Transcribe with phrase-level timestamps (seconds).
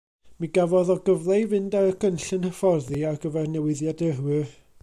[0.43, 4.61] Mi gafodd o gyfle i fynd ar gynllun hyfforddi ar gyfer newyddiadurwyr.